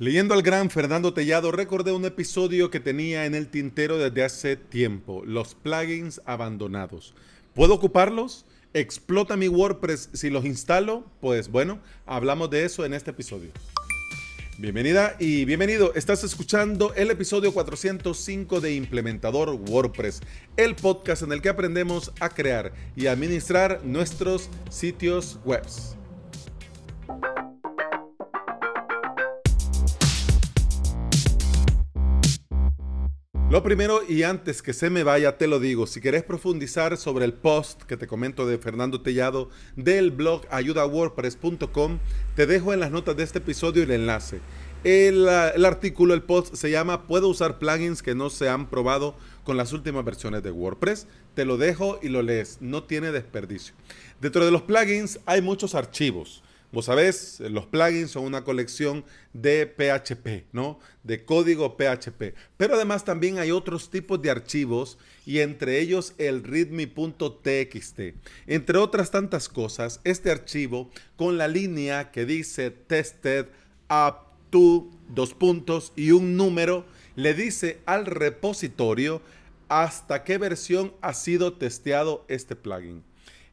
Leyendo 0.00 0.34
al 0.34 0.42
gran 0.42 0.70
Fernando 0.70 1.12
Tellado, 1.12 1.50
recordé 1.50 1.90
un 1.90 2.04
episodio 2.04 2.70
que 2.70 2.78
tenía 2.78 3.26
en 3.26 3.34
el 3.34 3.48
tintero 3.48 3.98
desde 3.98 4.22
hace 4.22 4.54
tiempo, 4.54 5.24
los 5.26 5.56
plugins 5.56 6.22
abandonados. 6.24 7.14
¿Puedo 7.52 7.74
ocuparlos? 7.74 8.46
¿Explota 8.74 9.36
mi 9.36 9.48
WordPress 9.48 10.10
si 10.12 10.30
los 10.30 10.44
instalo? 10.44 11.04
Pues 11.20 11.48
bueno, 11.48 11.80
hablamos 12.06 12.48
de 12.48 12.64
eso 12.64 12.84
en 12.84 12.94
este 12.94 13.10
episodio. 13.10 13.50
Bienvenida 14.56 15.16
y 15.18 15.44
bienvenido. 15.44 15.92
Estás 15.96 16.22
escuchando 16.22 16.94
el 16.94 17.10
episodio 17.10 17.52
405 17.52 18.60
de 18.60 18.74
Implementador 18.74 19.50
WordPress, 19.50 20.20
el 20.56 20.76
podcast 20.76 21.24
en 21.24 21.32
el 21.32 21.42
que 21.42 21.48
aprendemos 21.48 22.12
a 22.20 22.28
crear 22.28 22.72
y 22.94 23.08
administrar 23.08 23.84
nuestros 23.84 24.48
sitios 24.70 25.40
webs. 25.44 25.97
Lo 33.50 33.62
primero 33.62 34.02
y 34.06 34.24
antes 34.24 34.60
que 34.60 34.74
se 34.74 34.90
me 34.90 35.04
vaya 35.04 35.38
te 35.38 35.46
lo 35.46 35.58
digo, 35.58 35.86
si 35.86 36.02
querés 36.02 36.22
profundizar 36.22 36.98
sobre 36.98 37.24
el 37.24 37.32
post 37.32 37.82
que 37.84 37.96
te 37.96 38.06
comento 38.06 38.46
de 38.46 38.58
Fernando 38.58 39.00
Tellado 39.00 39.48
del 39.74 40.10
blog 40.10 40.42
ayudawordpress.com, 40.50 41.98
te 42.36 42.46
dejo 42.46 42.74
en 42.74 42.80
las 42.80 42.90
notas 42.90 43.16
de 43.16 43.22
este 43.22 43.38
episodio 43.38 43.82
el 43.82 43.90
enlace. 43.90 44.40
El, 44.84 45.26
el, 45.26 45.64
artículo, 45.64 46.12
el 46.12 46.22
post 46.22 46.56
se 46.56 46.70
llama 46.70 47.06
¿Puedo 47.06 47.28
usar 47.28 47.58
plugins 47.58 48.02
que 48.02 48.14
no 48.14 48.28
se 48.28 48.50
han 48.50 48.68
probado 48.68 49.16
con 49.44 49.56
las 49.56 49.72
últimas 49.72 50.04
versiones 50.04 50.42
de 50.42 50.50
WordPress? 50.50 51.06
Te 51.32 51.46
lo 51.46 51.56
dejo 51.56 51.98
y 52.02 52.10
lo 52.10 52.20
lees, 52.20 52.58
no 52.60 52.82
tiene 52.82 53.12
desperdicio. 53.12 53.74
Dentro 54.20 54.44
de 54.44 54.50
los 54.50 54.60
plugins 54.60 55.20
hay 55.24 55.40
muchos 55.40 55.74
archivos. 55.74 56.42
Vos 56.70 56.84
sabés, 56.84 57.40
los 57.40 57.64
plugins 57.64 58.10
son 58.10 58.24
una 58.24 58.44
colección 58.44 59.02
de 59.32 59.66
PHP, 59.66 60.52
¿no? 60.52 60.78
De 61.02 61.24
código 61.24 61.78
PHP. 61.78 62.34
Pero 62.58 62.74
además 62.74 63.06
también 63.06 63.38
hay 63.38 63.52
otros 63.52 63.88
tipos 63.88 64.20
de 64.20 64.30
archivos 64.30 64.98
y 65.24 65.38
entre 65.38 65.80
ellos 65.80 66.12
el 66.18 66.44
readme.txt. 66.44 68.00
Entre 68.46 68.78
otras 68.78 69.10
tantas 69.10 69.48
cosas, 69.48 70.00
este 70.04 70.30
archivo 70.30 70.90
con 71.16 71.38
la 71.38 71.48
línea 71.48 72.10
que 72.10 72.26
dice 72.26 72.70
tested 72.70 73.46
up 73.88 74.28
to 74.50 74.90
dos 75.08 75.32
puntos 75.32 75.94
y 75.96 76.10
un 76.10 76.36
número 76.36 76.84
le 77.16 77.32
dice 77.32 77.80
al 77.86 78.04
repositorio 78.04 79.22
hasta 79.68 80.22
qué 80.22 80.36
versión 80.36 80.92
ha 81.00 81.14
sido 81.14 81.54
testeado 81.54 82.26
este 82.28 82.56
plugin 82.56 83.07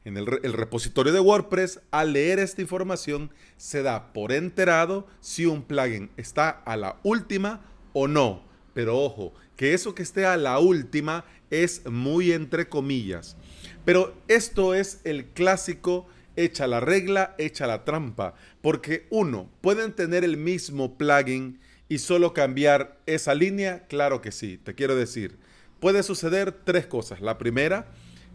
en 0.06 0.17
el, 0.17 0.53
repositorio 0.53 1.11
de 1.11 1.20
WordPress, 1.20 1.81
al 1.92 2.14
leer 2.14 2.39
esta 2.39 2.61
información, 2.61 3.31
se 3.58 3.81
da 3.81 4.14
por 4.14 4.31
enterado 4.31 5.08
si 5.20 5.47
un 5.47 5.64
plugin 5.64 6.12
está 6.16 6.50
a 6.50 6.78
la 6.78 6.97
última 7.03 7.66
o 7.94 8.08
no. 8.08 8.44
Pero 8.73 9.00
ojo, 9.00 9.34
que 9.56 9.73
eso 9.73 9.95
que 9.95 10.03
esté 10.03 10.25
a 10.25 10.38
la 10.38 10.59
última 10.59 11.25
es 11.50 11.86
muy 11.86 12.31
entre 12.31 12.70
comillas. 12.70 13.36
Pero 13.84 14.16
esto 14.28 14.75
es 14.75 15.02
el 15.03 15.25
clásico 15.25 16.08
echa 16.36 16.67
la 16.67 16.80
regla, 16.80 17.36
echa 17.38 17.67
la 17.67 17.84
trampa. 17.84 18.36
Porque 18.62 19.08
uno, 19.09 19.50
pueden 19.62 19.94
tener 19.94 20.23
el 20.23 20.38
mismo 20.38 20.97
plugin 20.97 21.59
y 21.90 22.00
solo 22.00 22.34
cambiar 22.34 23.00
esa 23.06 23.34
línea. 23.34 23.88
Claro 23.88 24.22
que 24.22 24.31
sí, 24.31 24.58
te 24.58 24.75
quiero 24.75 24.95
decir. 24.95 25.38
Puede 25.80 26.03
suceder 26.03 26.52
tres 26.52 26.86
cosas. 26.86 27.22
La 27.22 27.38
primera, 27.38 27.88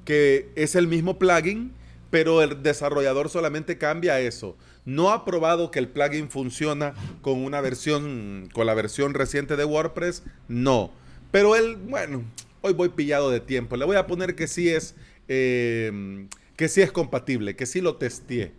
que 0.05 0.51
es 0.55 0.75
el 0.75 0.89
mismo 0.89 1.19
plugin, 1.19 1.73
pero 2.11 2.43
el 2.43 2.63
desarrollador 2.63 3.29
solamente 3.29 3.79
cambia 3.79 4.21
eso. 4.21 4.57
No 4.85 5.11
ha 5.11 5.25
probado 5.25 5.71
que 5.71 5.79
el 5.79 5.89
plugin 5.89 6.31
funciona 6.31 6.95
con 7.23 7.45
una 7.45 7.61
versión, 7.61 8.49
con 8.53 8.67
la 8.67 8.75
versión 8.75 9.15
reciente 9.15 9.57
de 9.57 9.65
WordPress, 9.65 10.25
no. 10.49 10.91
Pero 11.31 11.55
él, 11.55 11.77
bueno, 11.77 12.25
hoy 12.63 12.73
voy 12.73 12.89
pillado 12.91 13.31
de 13.31 13.41
tiempo. 13.41 13.77
Le 13.77 13.85
voy 13.85 13.97
a 13.97 14.07
poner 14.07 14.35
que 14.35 14.49
sí 14.49 14.69
es, 14.69 14.95
eh, 15.29 16.27
que 16.57 16.69
sí 16.69 16.83
es 16.83 16.93
compatible, 16.93 17.57
que 17.57 17.67
sí 17.67 17.81
lo 17.81 17.97
testé. 17.97 18.53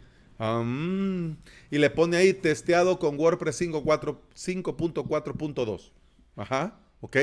y 1.69 1.78
le 1.78 1.90
pone 1.91 2.18
ahí 2.18 2.34
testeado 2.34 2.97
con 2.97 3.19
WordPress 3.19 3.62
5.4.2. 3.62 5.91
Ajá, 6.35 6.80
ok. 7.01 7.18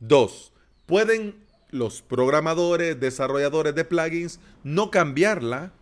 Dos, 0.00 0.52
pueden 0.86 1.34
los 1.70 2.02
programadores, 2.02 2.98
desarrolladores 2.98 3.74
de 3.74 3.84
plugins, 3.84 4.40
no 4.64 4.90
cambiarla, 4.90 5.72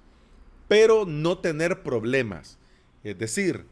pero 0.68 1.04
no 1.06 1.38
tener 1.38 1.82
problemas. 1.82 2.58
Es 3.04 3.18
decir, 3.18 3.66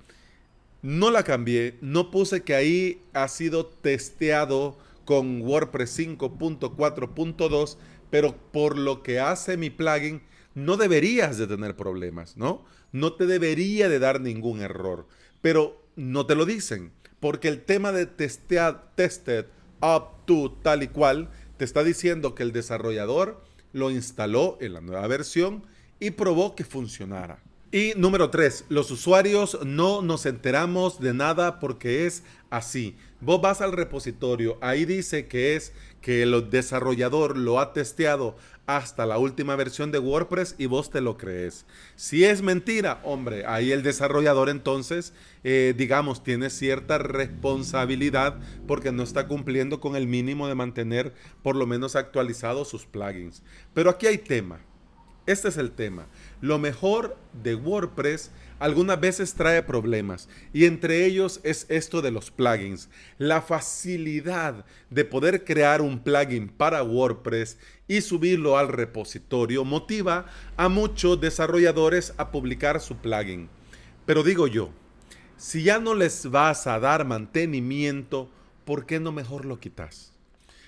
no 0.82 1.10
la 1.10 1.22
cambié, 1.22 1.76
no 1.80 2.10
puse 2.10 2.42
que 2.42 2.54
ahí 2.54 3.02
ha 3.14 3.26
sido 3.28 3.66
testeado 3.66 4.76
con 5.04 5.42
WordPress 5.42 5.98
5.4.2, 5.98 7.76
pero 8.10 8.36
por 8.52 8.78
lo 8.78 9.02
que 9.02 9.18
hace 9.18 9.56
mi 9.56 9.70
plugin, 9.70 10.22
no 10.54 10.76
deberías 10.76 11.36
de 11.36 11.46
tener 11.46 11.74
problemas, 11.74 12.36
¿no? 12.36 12.64
No 12.92 13.14
te 13.14 13.26
debería 13.26 13.88
de 13.88 13.98
dar 13.98 14.20
ningún 14.20 14.60
error, 14.60 15.06
pero 15.40 15.82
no 15.96 16.26
te 16.26 16.36
lo 16.36 16.46
dicen, 16.46 16.92
porque 17.18 17.48
el 17.48 17.62
tema 17.62 17.90
de 17.90 18.06
testear, 18.06 18.92
tested 18.94 19.46
up 19.80 20.24
to 20.26 20.56
tal 20.62 20.82
y 20.82 20.88
cual 20.88 21.28
está 21.64 21.82
diciendo 21.82 22.34
que 22.34 22.42
el 22.42 22.52
desarrollador 22.52 23.42
lo 23.72 23.90
instaló 23.90 24.56
en 24.60 24.74
la 24.74 24.80
nueva 24.80 25.06
versión 25.06 25.64
y 25.98 26.12
probó 26.12 26.54
que 26.54 26.64
funcionara. 26.64 27.42
Y 27.72 27.92
número 27.96 28.30
tres, 28.30 28.64
los 28.68 28.90
usuarios 28.92 29.58
no 29.64 30.00
nos 30.00 30.26
enteramos 30.26 31.00
de 31.00 31.12
nada 31.12 31.58
porque 31.58 32.06
es 32.06 32.22
así. 32.48 32.96
Vos 33.24 33.40
vas 33.40 33.62
al 33.62 33.72
repositorio, 33.72 34.58
ahí 34.60 34.84
dice 34.84 35.28
que 35.28 35.56
es 35.56 35.72
que 36.02 36.22
el 36.22 36.50
desarrollador 36.50 37.38
lo 37.38 37.58
ha 37.58 37.72
testeado 37.72 38.36
hasta 38.66 39.06
la 39.06 39.16
última 39.16 39.56
versión 39.56 39.90
de 39.90 39.98
WordPress 39.98 40.56
y 40.58 40.66
vos 40.66 40.90
te 40.90 41.00
lo 41.00 41.16
crees. 41.16 41.64
Si 41.96 42.24
es 42.24 42.42
mentira, 42.42 43.00
hombre, 43.02 43.46
ahí 43.46 43.72
el 43.72 43.82
desarrollador 43.82 44.50
entonces, 44.50 45.14
eh, 45.42 45.72
digamos, 45.74 46.22
tiene 46.22 46.50
cierta 46.50 46.98
responsabilidad 46.98 48.38
porque 48.66 48.92
no 48.92 49.02
está 49.02 49.26
cumpliendo 49.26 49.80
con 49.80 49.96
el 49.96 50.06
mínimo 50.06 50.46
de 50.46 50.54
mantener 50.54 51.14
por 51.42 51.56
lo 51.56 51.66
menos 51.66 51.96
actualizados 51.96 52.68
sus 52.68 52.84
plugins. 52.84 53.42
Pero 53.72 53.88
aquí 53.88 54.06
hay 54.06 54.18
tema. 54.18 54.60
Este 55.24 55.48
es 55.48 55.56
el 55.56 55.70
tema. 55.70 56.06
Lo 56.42 56.58
mejor 56.58 57.16
de 57.42 57.54
WordPress 57.54 58.30
algunas 58.58 59.00
veces 59.00 59.34
trae 59.34 59.62
problemas 59.62 60.28
y 60.52 60.64
entre 60.64 61.04
ellos 61.04 61.40
es 61.42 61.66
esto 61.68 62.02
de 62.02 62.10
los 62.10 62.30
plugins. 62.30 62.88
La 63.18 63.42
facilidad 63.42 64.64
de 64.90 65.04
poder 65.04 65.44
crear 65.44 65.82
un 65.82 65.98
plugin 65.98 66.48
para 66.48 66.82
WordPress 66.82 67.58
y 67.88 68.00
subirlo 68.00 68.56
al 68.56 68.68
repositorio 68.68 69.64
motiva 69.64 70.26
a 70.56 70.68
muchos 70.68 71.20
desarrolladores 71.20 72.14
a 72.16 72.30
publicar 72.30 72.80
su 72.80 72.96
plugin. 72.96 73.48
Pero 74.06 74.22
digo 74.22 74.46
yo, 74.46 74.70
si 75.36 75.62
ya 75.62 75.78
no 75.78 75.94
les 75.94 76.30
vas 76.30 76.66
a 76.66 76.78
dar 76.78 77.04
mantenimiento, 77.04 78.30
¿por 78.64 78.86
qué 78.86 79.00
no 79.00 79.12
mejor 79.12 79.44
lo 79.44 79.58
quitas? 79.58 80.12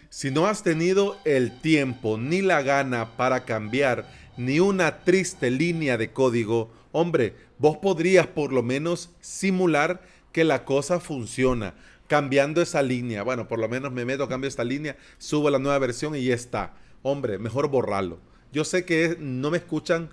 Si 0.08 0.30
no 0.30 0.46
has 0.46 0.62
tenido 0.62 1.18
el 1.24 1.60
tiempo 1.60 2.16
ni 2.18 2.40
la 2.42 2.62
gana 2.62 3.16
para 3.16 3.44
cambiar 3.44 4.08
ni 4.36 4.60
una 4.60 5.00
triste 5.00 5.50
línea 5.50 5.96
de 5.96 6.12
código, 6.12 6.70
hombre, 6.92 7.34
vos 7.58 7.78
podrías 7.78 8.26
por 8.26 8.52
lo 8.52 8.62
menos 8.62 9.10
simular 9.20 10.02
que 10.32 10.44
la 10.44 10.64
cosa 10.64 11.00
funciona, 11.00 11.74
cambiando 12.06 12.60
esa 12.60 12.82
línea. 12.82 13.22
Bueno, 13.22 13.48
por 13.48 13.58
lo 13.58 13.68
menos 13.68 13.92
me 13.92 14.04
meto, 14.04 14.28
cambio 14.28 14.48
esta 14.48 14.64
línea, 14.64 14.96
subo 15.18 15.50
la 15.50 15.58
nueva 15.58 15.78
versión 15.78 16.14
y 16.14 16.24
ya 16.24 16.34
está. 16.34 16.74
Hombre, 17.02 17.38
mejor 17.38 17.68
borrarlo. 17.68 18.18
Yo 18.52 18.64
sé 18.64 18.84
que 18.84 19.16
no 19.20 19.50
me 19.50 19.58
escuchan, 19.58 20.08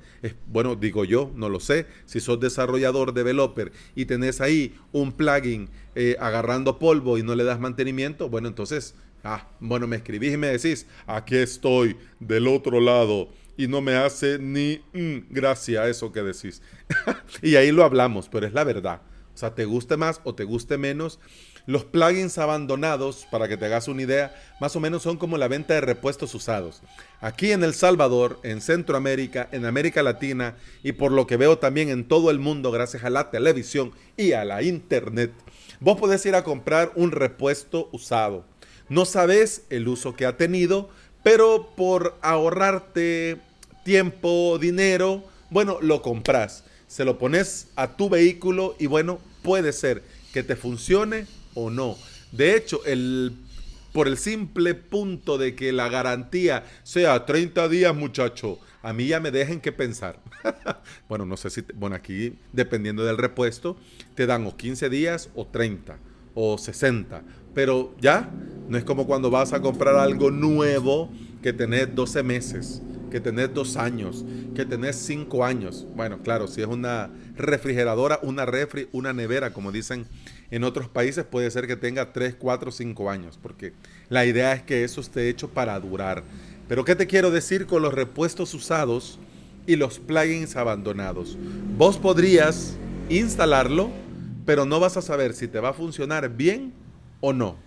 bueno, 0.47 0.75
digo 0.75 1.05
yo, 1.05 1.31
no 1.35 1.49
lo 1.49 1.59
sé. 1.59 1.85
Si 2.05 2.19
sos 2.19 2.39
desarrollador, 2.39 3.13
developer 3.13 3.71
y 3.95 4.05
tenés 4.05 4.41
ahí 4.41 4.75
un 4.91 5.13
plugin 5.13 5.69
eh, 5.95 6.17
agarrando 6.19 6.79
polvo 6.79 7.17
y 7.17 7.23
no 7.23 7.35
le 7.35 7.43
das 7.43 7.59
mantenimiento, 7.59 8.29
bueno, 8.29 8.47
entonces, 8.47 8.95
ah, 9.23 9.47
bueno, 9.59 9.87
me 9.87 9.95
escribís 9.95 10.33
y 10.33 10.37
me 10.37 10.47
decís, 10.47 10.87
aquí 11.05 11.37
estoy 11.37 11.95
del 12.19 12.47
otro 12.47 12.81
lado 12.81 13.29
y 13.57 13.67
no 13.67 13.81
me 13.81 13.95
hace 13.95 14.39
ni 14.39 14.81
mm, 14.93 15.31
gracia 15.31 15.87
eso 15.87 16.11
que 16.11 16.23
decís. 16.23 16.61
y 17.41 17.55
ahí 17.55 17.71
lo 17.71 17.83
hablamos, 17.83 18.29
pero 18.29 18.47
es 18.47 18.53
la 18.53 18.63
verdad. 18.63 19.01
O 19.33 19.37
sea, 19.37 19.55
te 19.55 19.65
guste 19.65 19.97
más 19.97 20.21
o 20.23 20.35
te 20.35 20.43
guste 20.43 20.77
menos. 20.77 21.19
Los 21.65 21.85
plugins 21.85 22.37
abandonados, 22.37 23.25
para 23.31 23.47
que 23.47 23.55
te 23.55 23.65
hagas 23.65 23.87
una 23.87 24.01
idea, 24.01 24.35
más 24.59 24.75
o 24.75 24.81
menos 24.81 25.01
son 25.01 25.15
como 25.15 25.37
la 25.37 25.47
venta 25.47 25.73
de 25.73 25.81
repuestos 25.81 26.35
usados. 26.35 26.81
Aquí 27.21 27.53
en 27.53 27.63
El 27.63 27.73
Salvador, 27.73 28.39
en 28.43 28.59
Centroamérica, 28.59 29.47
en 29.53 29.65
América 29.65 30.03
Latina 30.03 30.57
y 30.83 30.91
por 30.91 31.13
lo 31.13 31.25
que 31.25 31.37
veo 31.37 31.57
también 31.59 31.87
en 31.89 32.05
todo 32.05 32.31
el 32.31 32.39
mundo 32.39 32.69
gracias 32.69 33.05
a 33.05 33.09
la 33.09 33.31
televisión 33.31 33.93
y 34.17 34.33
a 34.33 34.43
la 34.43 34.61
internet, 34.61 35.31
vos 35.79 35.97
podés 35.97 36.25
ir 36.25 36.35
a 36.35 36.43
comprar 36.43 36.91
un 36.95 37.11
repuesto 37.11 37.87
usado. 37.93 38.45
No 38.89 39.05
sabes 39.05 39.65
el 39.69 39.87
uso 39.87 40.15
que 40.15 40.25
ha 40.25 40.35
tenido, 40.35 40.89
pero 41.23 41.69
por 41.75 42.17
ahorrarte 42.21 43.39
tiempo, 43.83 44.57
dinero, 44.59 45.23
bueno, 45.49 45.77
lo 45.81 46.01
compras, 46.01 46.63
se 46.87 47.05
lo 47.05 47.17
pones 47.17 47.67
a 47.75 47.95
tu 47.95 48.09
vehículo 48.09 48.75
y 48.79 48.87
bueno, 48.87 49.19
puede 49.41 49.73
ser 49.73 50.03
que 50.33 50.43
te 50.43 50.55
funcione 50.55 51.25
o 51.53 51.69
no. 51.69 51.97
De 52.31 52.55
hecho, 52.55 52.83
el, 52.85 53.33
por 53.93 54.07
el 54.07 54.17
simple 54.17 54.73
punto 54.73 55.37
de 55.37 55.55
que 55.55 55.71
la 55.71 55.89
garantía 55.89 56.65
sea 56.83 57.25
30 57.25 57.67
días, 57.69 57.95
muchacho, 57.95 58.59
a 58.81 58.91
mí 58.91 59.07
ya 59.07 59.19
me 59.19 59.31
dejen 59.31 59.61
que 59.61 59.71
pensar. 59.71 60.19
bueno, 61.07 61.25
no 61.25 61.37
sé 61.37 61.49
si, 61.49 61.63
bueno, 61.75 61.95
aquí 61.95 62.33
dependiendo 62.51 63.05
del 63.05 63.17
repuesto, 63.17 63.77
te 64.15 64.25
dan 64.25 64.45
o 64.45 64.57
15 64.57 64.89
días 64.89 65.29
o 65.35 65.45
30 65.45 65.97
o 66.33 66.57
60. 66.57 67.23
Pero 67.53 67.95
ya, 68.01 68.29
no 68.73 68.79
es 68.79 68.85
como 68.85 69.05
cuando 69.05 69.29
vas 69.29 69.53
a 69.53 69.61
comprar 69.61 69.95
algo 69.95 70.31
nuevo 70.31 71.11
que 71.43 71.53
tenés 71.53 71.93
12 71.93 72.23
meses, 72.23 72.81
que 73.11 73.19
tenés 73.19 73.53
2 73.53 73.77
años, 73.77 74.25
que 74.55 74.65
tenés 74.65 74.95
5 74.95 75.45
años. 75.45 75.85
Bueno, 75.95 76.23
claro, 76.23 76.47
si 76.47 76.61
es 76.61 76.67
una 76.67 77.11
refrigeradora, 77.35 78.19
una 78.23 78.47
refri, 78.47 78.89
una 78.91 79.13
nevera, 79.13 79.53
como 79.53 79.71
dicen 79.71 80.07
en 80.49 80.63
otros 80.63 80.89
países, 80.89 81.23
puede 81.23 81.51
ser 81.51 81.67
que 81.67 81.75
tenga 81.75 82.13
3, 82.13 82.33
4, 82.33 82.71
5 82.71 83.11
años, 83.11 83.37
porque 83.39 83.73
la 84.09 84.25
idea 84.25 84.53
es 84.53 84.63
que 84.63 84.83
eso 84.83 85.01
esté 85.01 85.29
hecho 85.29 85.49
para 85.49 85.79
durar. 85.79 86.23
Pero 86.67 86.83
¿qué 86.83 86.95
te 86.95 87.05
quiero 87.05 87.29
decir 87.29 87.67
con 87.67 87.83
los 87.83 87.93
repuestos 87.93 88.55
usados 88.55 89.19
y 89.67 89.75
los 89.75 89.99
plugins 89.99 90.55
abandonados? 90.55 91.37
Vos 91.77 91.99
podrías 91.99 92.75
instalarlo, 93.07 93.91
pero 94.47 94.65
no 94.65 94.79
vas 94.79 94.97
a 94.97 95.03
saber 95.03 95.35
si 95.35 95.47
te 95.47 95.59
va 95.59 95.69
a 95.69 95.73
funcionar 95.73 96.27
bien 96.35 96.73
o 97.21 97.33
no. 97.33 97.62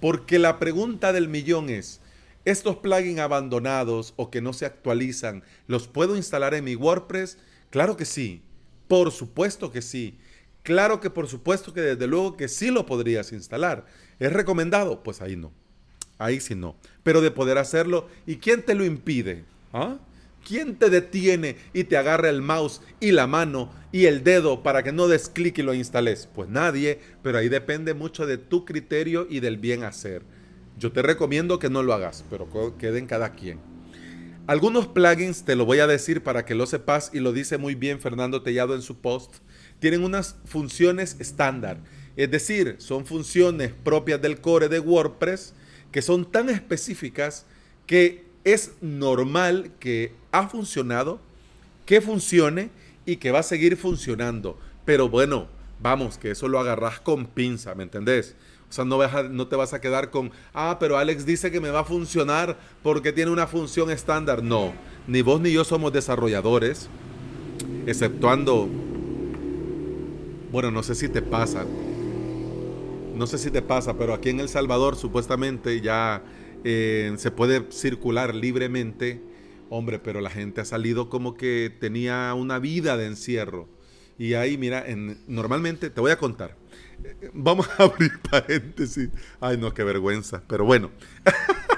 Porque 0.00 0.38
la 0.38 0.58
pregunta 0.58 1.12
del 1.12 1.28
millón 1.28 1.70
es, 1.70 2.00
¿estos 2.44 2.76
plugins 2.76 3.18
abandonados 3.18 4.14
o 4.16 4.30
que 4.30 4.40
no 4.40 4.52
se 4.52 4.66
actualizan, 4.66 5.42
los 5.66 5.88
puedo 5.88 6.16
instalar 6.16 6.54
en 6.54 6.64
mi 6.64 6.76
WordPress? 6.76 7.38
Claro 7.70 7.96
que 7.96 8.04
sí, 8.04 8.42
por 8.86 9.10
supuesto 9.10 9.70
que 9.70 9.82
sí. 9.82 10.18
Claro 10.62 11.00
que 11.00 11.10
por 11.10 11.28
supuesto 11.28 11.72
que 11.72 11.80
desde 11.80 12.06
luego 12.06 12.36
que 12.36 12.48
sí 12.48 12.70
lo 12.70 12.86
podrías 12.86 13.32
instalar. 13.32 13.86
¿Es 14.18 14.32
recomendado? 14.32 15.02
Pues 15.02 15.22
ahí 15.22 15.36
no. 15.36 15.52
Ahí 16.18 16.40
sí 16.40 16.54
no. 16.54 16.76
Pero 17.02 17.20
de 17.20 17.30
poder 17.30 17.58
hacerlo, 17.58 18.08
¿y 18.26 18.36
quién 18.36 18.62
te 18.62 18.74
lo 18.74 18.84
impide? 18.84 19.44
¿Ah? 19.72 19.98
¿Quién 20.46 20.76
te 20.76 20.90
detiene 20.90 21.56
y 21.72 21.84
te 21.84 21.96
agarra 21.96 22.30
el 22.30 22.42
mouse 22.42 22.80
y 23.00 23.12
la 23.12 23.26
mano 23.26 23.70
y 23.92 24.06
el 24.06 24.24
dedo 24.24 24.62
para 24.62 24.82
que 24.82 24.92
no 24.92 25.08
des 25.08 25.28
clic 25.28 25.58
y 25.58 25.62
lo 25.62 25.74
instales? 25.74 26.28
Pues 26.34 26.48
nadie, 26.48 27.00
pero 27.22 27.38
ahí 27.38 27.48
depende 27.48 27.94
mucho 27.94 28.26
de 28.26 28.38
tu 28.38 28.64
criterio 28.64 29.26
y 29.28 29.40
del 29.40 29.58
bien 29.58 29.84
hacer. 29.84 30.22
Yo 30.78 30.92
te 30.92 31.02
recomiendo 31.02 31.58
que 31.58 31.70
no 31.70 31.82
lo 31.82 31.92
hagas, 31.92 32.24
pero 32.30 32.48
queden 32.78 33.06
cada 33.06 33.32
quien. 33.32 33.60
Algunos 34.46 34.86
plugins, 34.86 35.44
te 35.44 35.56
lo 35.56 35.66
voy 35.66 35.80
a 35.80 35.86
decir 35.86 36.22
para 36.22 36.46
que 36.46 36.54
lo 36.54 36.64
sepas 36.64 37.10
y 37.12 37.20
lo 37.20 37.32
dice 37.32 37.58
muy 37.58 37.74
bien 37.74 38.00
Fernando 38.00 38.40
Tellado 38.40 38.74
en 38.74 38.80
su 38.80 38.96
post, 38.96 39.36
tienen 39.78 40.02
unas 40.02 40.36
funciones 40.46 41.16
estándar. 41.18 41.82
Es 42.16 42.30
decir, 42.30 42.76
son 42.78 43.04
funciones 43.04 43.72
propias 43.72 44.22
del 44.22 44.40
core 44.40 44.68
de 44.68 44.80
WordPress 44.80 45.52
que 45.92 46.00
son 46.00 46.30
tan 46.30 46.48
específicas 46.48 47.44
que 47.86 48.27
es 48.52 48.72
normal 48.80 49.70
que 49.78 50.12
ha 50.32 50.48
funcionado, 50.48 51.20
que 51.86 52.00
funcione 52.00 52.70
y 53.06 53.16
que 53.16 53.30
va 53.30 53.40
a 53.40 53.42
seguir 53.42 53.76
funcionando. 53.76 54.58
Pero 54.84 55.08
bueno, 55.08 55.46
vamos, 55.80 56.18
que 56.18 56.30
eso 56.30 56.48
lo 56.48 56.58
agarras 56.58 57.00
con 57.00 57.26
pinza, 57.26 57.74
¿me 57.74 57.82
entendés? 57.82 58.36
O 58.70 58.72
sea, 58.72 58.84
no, 58.84 59.46
te 59.46 59.56
vas 59.56 59.72
a 59.72 59.80
quedar 59.80 60.10
con, 60.10 60.30
ah, 60.52 60.76
pero 60.78 60.98
Alex 60.98 61.24
dice 61.24 61.50
que 61.50 61.60
me 61.60 61.70
va 61.70 61.80
a 61.80 61.84
funcionar 61.84 62.58
porque 62.82 63.12
tiene 63.12 63.30
una 63.30 63.46
función 63.46 63.90
estándar. 63.90 64.42
No, 64.42 64.74
ni 65.06 65.22
vos 65.22 65.40
ni 65.40 65.52
yo 65.52 65.64
somos 65.64 65.92
desarrolladores, 65.92 66.88
exceptuando, 67.86 68.68
bueno, 70.52 70.70
no 70.70 70.82
sé 70.82 70.94
si 70.94 71.08
te 71.08 71.22
pasa, 71.22 71.64
no 73.14 73.26
sé 73.26 73.38
si 73.38 73.50
te 73.50 73.62
pasa, 73.62 73.94
pero 73.94 74.12
aquí 74.12 74.28
en 74.28 74.40
El 74.40 74.50
Salvador 74.50 74.96
supuestamente 74.96 75.80
ya 75.80 76.22
eh, 76.64 77.12
se 77.16 77.30
puede 77.30 77.70
circular 77.70 78.34
libremente. 78.34 79.20
Hombre, 79.70 79.98
pero 79.98 80.20
la 80.20 80.30
gente 80.30 80.60
ha 80.60 80.64
salido 80.64 81.10
como 81.10 81.34
que 81.34 81.74
tenía 81.78 82.32
una 82.34 82.58
vida 82.58 82.96
de 82.96 83.06
encierro. 83.06 83.68
Y 84.18 84.34
ahí, 84.34 84.56
mira, 84.56 84.84
en, 84.86 85.18
normalmente, 85.26 85.90
te 85.90 86.00
voy 86.00 86.10
a 86.10 86.18
contar. 86.18 86.56
Eh, 87.04 87.30
vamos 87.32 87.68
a 87.78 87.82
abrir 87.84 88.18
paréntesis. 88.20 89.10
Ay, 89.40 89.56
no, 89.56 89.72
qué 89.74 89.84
vergüenza. 89.84 90.42
Pero 90.48 90.64
bueno. 90.64 90.90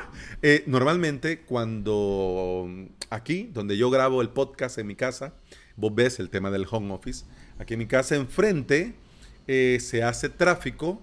Eh, 0.43 0.65
normalmente, 0.67 1.41
cuando 1.41 2.67
aquí, 3.11 3.51
donde 3.53 3.77
yo 3.77 3.91
grabo 3.91 4.23
el 4.23 4.31
podcast 4.31 4.79
en 4.79 4.87
mi 4.87 4.95
casa, 4.95 5.35
vos 5.77 5.95
ves 5.95 6.19
el 6.19 6.31
tema 6.31 6.51
del 6.51 6.67
home 6.71 6.95
office. 6.95 7.27
Aquí 7.59 7.75
en 7.75 7.81
mi 7.81 7.87
casa, 7.87 8.17
enfrente, 8.17 8.95
se 9.47 10.03
hace 10.03 10.31
tráfico 10.31 11.03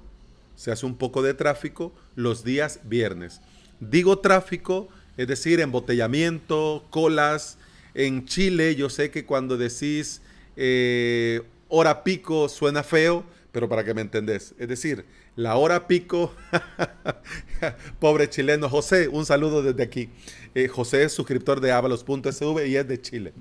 se 0.57 0.71
hace 0.71 0.85
un 0.85 0.97
poco 0.97 1.21
de 1.21 1.33
tráfico 1.35 1.93
los 2.15 2.43
días 2.43 2.81
viernes. 2.83 3.41
Digo 3.79 4.19
tráfico, 4.19 4.87
es 5.17 5.27
decir, 5.27 5.59
embotellamiento, 5.59 6.85
colas. 6.89 7.57
En 7.93 8.25
Chile 8.25 8.75
yo 8.75 8.89
sé 8.89 9.09
que 9.09 9.25
cuando 9.25 9.57
decís 9.57 10.21
eh, 10.55 11.41
hora 11.67 12.03
pico 12.03 12.49
suena 12.49 12.83
feo, 12.83 13.23
pero 13.51 13.67
para 13.69 13.83
que 13.83 13.93
me 13.93 14.01
entendés. 14.01 14.53
Es 14.59 14.67
decir, 14.67 15.05
la 15.35 15.55
hora 15.55 15.87
pico, 15.87 16.33
pobre 17.99 18.29
chileno 18.29 18.69
José, 18.69 19.07
un 19.07 19.25
saludo 19.25 19.63
desde 19.63 19.83
aquí. 19.83 20.09
Eh, 20.55 20.67
José 20.67 21.03
es 21.03 21.13
suscriptor 21.13 21.61
de 21.61 21.71
avalos.sv 21.71 22.67
y 22.67 22.75
es 22.75 22.87
de 22.87 23.01
Chile. 23.01 23.33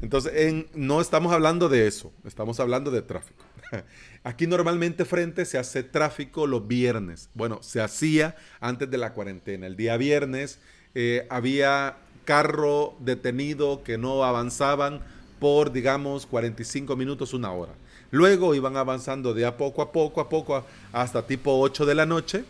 Entonces, 0.00 0.66
no 0.74 1.00
estamos 1.00 1.32
hablando 1.32 1.68
de 1.68 1.86
eso, 1.86 2.12
estamos 2.24 2.60
hablando 2.60 2.90
de 2.90 3.02
tráfico. 3.02 3.44
Aquí 4.24 4.46
normalmente 4.46 5.04
frente 5.04 5.44
se 5.44 5.58
hace 5.58 5.82
tráfico 5.82 6.46
los 6.46 6.66
viernes. 6.66 7.28
Bueno, 7.34 7.62
se 7.62 7.80
hacía 7.80 8.36
antes 8.60 8.90
de 8.90 8.98
la 8.98 9.12
cuarentena. 9.12 9.66
El 9.66 9.76
día 9.76 9.96
viernes 9.96 10.58
eh, 10.94 11.26
había 11.30 11.96
carro 12.24 12.94
detenido 13.00 13.82
que 13.82 13.98
no 13.98 14.24
avanzaban 14.24 15.00
por, 15.40 15.72
digamos, 15.72 16.26
45 16.26 16.94
minutos, 16.96 17.34
una 17.34 17.50
hora. 17.52 17.72
Luego 18.10 18.54
iban 18.54 18.76
avanzando 18.76 19.34
de 19.34 19.46
a 19.46 19.56
poco 19.56 19.82
a 19.82 19.90
poco, 19.90 20.20
a 20.20 20.28
poco, 20.28 20.64
hasta 20.92 21.26
tipo 21.26 21.58
8 21.58 21.86
de 21.86 21.94
la 21.94 22.06
noche, 22.06 22.44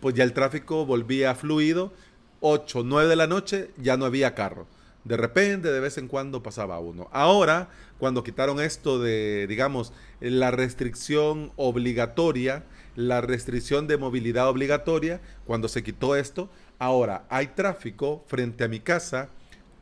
pues 0.00 0.14
ya 0.14 0.24
el 0.24 0.32
tráfico 0.32 0.86
volvía 0.86 1.34
fluido. 1.34 1.92
8, 2.40 2.82
9 2.84 3.08
de 3.08 3.16
la 3.16 3.26
noche 3.26 3.70
ya 3.78 3.96
no 3.96 4.04
había 4.04 4.34
carro. 4.34 4.66
De 5.04 5.16
repente, 5.16 5.70
de 5.70 5.80
vez 5.80 5.96
en 5.98 6.08
cuando 6.08 6.42
pasaba 6.42 6.78
uno. 6.80 7.08
Ahora, 7.12 7.70
cuando 7.98 8.22
quitaron 8.22 8.60
esto 8.60 8.98
de, 8.98 9.46
digamos, 9.48 9.92
la 10.20 10.50
restricción 10.50 11.52
obligatoria, 11.56 12.64
la 12.94 13.20
restricción 13.20 13.86
de 13.86 13.96
movilidad 13.96 14.48
obligatoria, 14.48 15.20
cuando 15.46 15.68
se 15.68 15.82
quitó 15.82 16.16
esto, 16.16 16.50
ahora 16.78 17.24
hay 17.30 17.48
tráfico 17.48 18.24
frente 18.26 18.64
a 18.64 18.68
mi 18.68 18.80
casa 18.80 19.30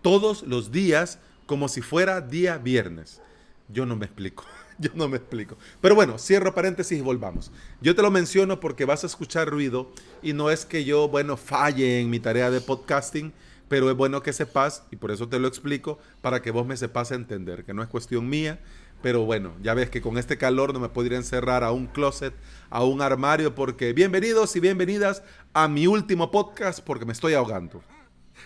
todos 0.03 0.43
los 0.43 0.71
días 0.71 1.19
como 1.47 1.69
si 1.69 1.81
fuera 1.81 2.21
día 2.21 2.59
viernes. 2.59 3.21
Yo 3.69 3.87
no 3.87 3.97
me 3.97 4.07
explico. 4.07 4.45
Yo 4.79 4.91
no 4.95 5.09
me 5.09 5.17
explico. 5.17 5.57
Pero 5.81 5.95
bueno, 5.95 6.19
cierro 6.19 6.55
paréntesis 6.55 6.99
y 6.99 7.01
volvamos. 7.01 7.51
Yo 7.81 7.95
te 7.95 8.03
lo 8.03 8.11
menciono 8.11 8.61
porque 8.61 8.85
vas 8.85 9.05
a 9.05 9.07
escuchar 9.07 9.49
ruido 9.49 9.91
y 10.23 10.35
no 10.35 10.51
es 10.51 10.67
que 10.67 10.85
yo, 10.85 11.09
bueno, 11.09 11.39
falle 11.39 12.01
en 12.01 12.11
mi 12.11 12.21
tarea 12.21 12.51
de 12.51 12.61
podcasting, 12.61 13.33
pero 13.69 13.91
es 13.91 13.97
bueno 13.97 14.23
que 14.23 14.33
sepas, 14.33 14.85
y 14.91 14.97
por 14.97 15.11
eso 15.11 15.29
te 15.29 15.39
lo 15.39 15.49
explico, 15.49 15.99
para 16.21 16.43
que 16.43 16.51
vos 16.51 16.67
me 16.67 16.77
sepas 16.77 17.11
entender, 17.13 17.65
que 17.65 17.75
no 17.75 17.83
es 17.83 17.89
cuestión 17.89 18.29
mía, 18.29 18.61
pero 19.03 19.25
bueno, 19.25 19.55
ya 19.63 19.75
ves 19.75 19.91
que 19.91 20.01
con 20.01 20.19
este 20.19 20.39
calor 20.39 20.73
no 20.73 20.81
me 20.81 20.89
puedo 20.89 21.07
ir 21.07 21.15
a 21.15 21.19
encerrar 21.19 21.63
a 21.65 21.73
un 21.73 21.87
closet, 21.87 22.35
a 22.71 22.85
un 22.85 23.03
armario, 23.03 23.55
porque 23.55 23.93
bienvenidos 23.93 24.57
y 24.57 24.61
bienvenidas 24.61 25.23
a 25.53 25.69
mi 25.69 25.87
último 25.87 26.31
podcast, 26.31 26.81
porque 26.81 27.05
me 27.05 27.13
estoy 27.13 27.35
ahogando. 27.35 27.83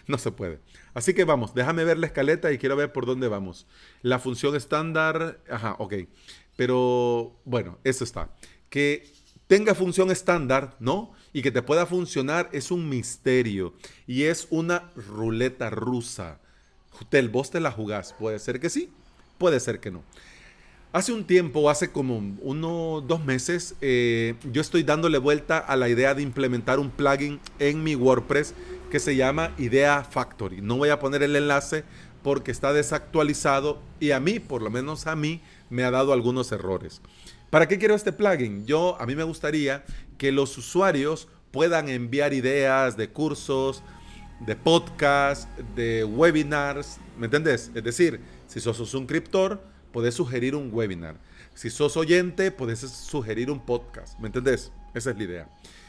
No 0.07 0.19
se 0.19 0.33
puede. 0.33 0.61
Así 0.95 1.15
que 1.15 1.25
vamos, 1.25 1.55
déjame 1.55 1.85
ver 1.85 1.99
la 1.99 2.07
escaleta 2.07 2.53
y 2.53 2.59
quiero 2.59 2.77
ver 2.77 2.93
por 2.93 3.07
dónde 3.07 3.29
vamos. 3.29 3.67
La 4.03 4.19
función 4.19 4.57
estándar, 4.57 5.41
ajá, 5.51 5.77
ok. 5.79 5.95
Pero 6.57 7.41
bueno, 7.45 7.79
eso 7.85 8.05
está. 8.05 8.31
Que 8.69 9.11
tenga 9.51 9.75
función 9.75 10.13
estándar, 10.13 10.77
¿no? 10.79 11.13
y 11.33 11.43
que 11.43 11.51
te 11.51 11.61
pueda 11.61 11.85
funcionar 11.85 12.49
es 12.53 12.71
un 12.71 12.89
misterio 12.89 13.75
y 14.07 14.23
es 14.23 14.47
una 14.51 14.93
ruleta 14.95 15.71
rusa. 15.71 16.39
Hotel, 17.01 17.29
vos 17.29 17.51
te 17.51 17.59
la 17.59 17.73
jugás. 17.73 18.13
Puede 18.13 18.39
ser 18.39 18.61
que 18.61 18.71
sí, 18.71 18.91
puede 19.39 19.59
ser 19.59 19.81
que 19.81 19.91
no. 19.91 20.05
Hace 20.93 21.13
un 21.13 21.25
tiempo, 21.25 21.69
hace 21.69 21.91
como 21.91 22.19
uno, 22.41 23.01
dos 23.01 23.25
meses, 23.25 23.75
eh, 23.81 24.35
yo 24.53 24.61
estoy 24.61 24.85
dándole 24.85 25.19
vuelta 25.19 25.59
a 25.59 25.75
la 25.77 25.89
idea 25.89 26.15
de 26.15 26.23
implementar 26.23 26.79
un 26.79 26.91
plugin 26.91 27.41
en 27.59 27.83
mi 27.83 27.95
WordPress 27.95 28.55
que 28.91 29.01
se 29.01 29.15
llama 29.15 29.53
Idea 29.57 30.03
Factory. 30.03 30.61
No 30.61 30.77
voy 30.77 30.91
a 30.91 30.99
poner 30.99 31.25
el 31.25 31.35
enlace 31.37 31.85
porque 32.23 32.51
está 32.51 32.73
desactualizado 32.73 33.81
y 34.01 34.11
a 34.11 34.21
mí, 34.21 34.41
por 34.41 34.63
lo 34.63 34.71
menos 34.71 35.07
a 35.07 35.15
mí, 35.15 35.41
me 35.71 35.85
ha 35.85 35.93
dado 35.93 36.13
algunos 36.13 36.51
errores. 36.51 37.01
¿Para 37.51 37.67
qué 37.67 37.79
quiero 37.79 37.97
este 37.97 38.13
plugin? 38.13 38.65
Yo, 38.65 38.97
a 39.01 39.07
mí 39.07 39.17
me 39.17 39.25
gustaría 39.25 39.85
que 40.19 40.31
los 40.31 40.57
usuarios 40.57 41.27
puedan 41.51 41.89
enviar 41.89 42.33
ideas 42.33 42.97
de 42.97 43.11
cursos, 43.11 43.83
de 44.39 44.55
podcast, 44.55 45.49
de 45.75 46.05
webinars, 46.05 46.99
¿me 47.19 47.27
entendés? 47.27 47.73
Es 47.75 47.83
decir, 47.83 48.21
si 48.47 48.61
sos 48.61 48.79
un 48.79 48.87
suscriptor, 48.87 49.61
puedes 49.91 50.15
sugerir 50.15 50.55
un 50.55 50.73
webinar. 50.73 51.17
Si 51.55 51.71
sos 51.71 51.97
oyente, 51.97 52.53
puedes 52.53 52.79
sugerir 52.79 53.51
un 53.51 53.67
podcast, 53.67 54.17
¿me 54.21 54.29
entendés? 54.29 54.71
Esa 54.95 55.11
es 55.11 55.17
la 55.17 55.23
idea. 55.25 55.49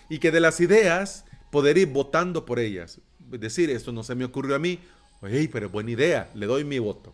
Y 0.10 0.18
que 0.18 0.32
de 0.32 0.39
las 0.39 0.60
ideas, 0.62 1.25
poder 1.51 1.77
ir 1.77 1.89
votando 1.89 2.44
por 2.44 2.58
ellas. 2.58 3.00
Es 3.32 3.39
decir, 3.39 3.70
esto 3.70 3.91
no 3.91 4.01
se 4.01 4.15
me 4.15 4.25
ocurrió 4.25 4.56
a 4.56 4.60
mí, 4.60 4.80
hey, 5.22 5.48
pero 5.48 5.70
buena 5.70 5.91
idea, 5.91 6.32
le 6.34 6.48
doy 6.48 6.63
mi 6.63 6.80
voto. 6.80 7.13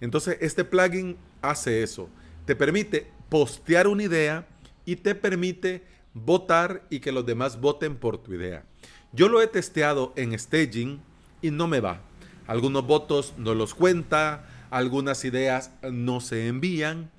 Entonces, 0.00 0.36
este 0.40 0.64
plugin 0.64 1.16
hace 1.42 1.84
eso. 1.84 2.10
Te 2.44 2.56
permite 2.56 3.06
postear 3.28 3.88
una 3.88 4.04
idea 4.04 4.46
y 4.84 4.96
te 4.96 5.14
permite 5.14 5.82
votar 6.14 6.86
y 6.90 7.00
que 7.00 7.12
los 7.12 7.26
demás 7.26 7.60
voten 7.60 7.96
por 7.96 8.18
tu 8.18 8.34
idea. 8.34 8.64
Yo 9.12 9.28
lo 9.28 9.40
he 9.40 9.46
testeado 9.46 10.12
en 10.16 10.38
staging 10.38 11.00
y 11.42 11.50
no 11.50 11.66
me 11.66 11.80
va. 11.80 12.00
Algunos 12.46 12.86
votos 12.86 13.34
no 13.36 13.54
los 13.54 13.74
cuenta, 13.74 14.46
algunas 14.70 15.24
ideas 15.24 15.70
no 15.82 16.20
se 16.20 16.48
envían 16.48 17.10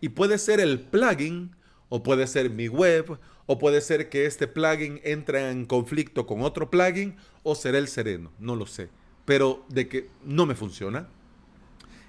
y 0.00 0.10
puede 0.10 0.38
ser 0.38 0.60
el 0.60 0.80
plugin 0.80 1.54
o 1.88 2.02
puede 2.02 2.26
ser 2.26 2.50
mi 2.50 2.68
web 2.68 3.18
o 3.46 3.58
puede 3.58 3.80
ser 3.80 4.08
que 4.08 4.26
este 4.26 4.46
plugin 4.46 5.00
entre 5.04 5.50
en 5.50 5.64
conflicto 5.64 6.26
con 6.26 6.42
otro 6.42 6.70
plugin 6.70 7.16
o 7.42 7.54
será 7.54 7.78
el 7.78 7.88
sereno, 7.88 8.30
no 8.38 8.56
lo 8.56 8.66
sé, 8.66 8.90
pero 9.24 9.64
de 9.68 9.88
que 9.88 10.10
no 10.24 10.46
me 10.46 10.54
funciona. 10.54 11.08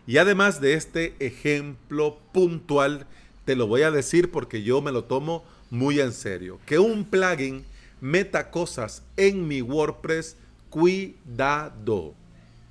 Y 0.06 0.18
además 0.18 0.60
de 0.60 0.74
este 0.74 1.16
ejemplo 1.20 2.20
puntual, 2.34 3.06
te 3.50 3.56
lo 3.56 3.66
voy 3.66 3.82
a 3.82 3.90
decir 3.90 4.30
porque 4.30 4.62
yo 4.62 4.80
me 4.80 4.92
lo 4.92 5.06
tomo 5.06 5.44
muy 5.72 6.00
en 6.00 6.14
serio. 6.14 6.60
Que 6.68 6.78
un 6.78 7.04
plugin 7.04 7.66
meta 8.00 8.52
cosas 8.52 9.02
en 9.18 9.48
mi 9.48 9.64
WordPress, 9.64 10.38
cuidado. 10.70 12.14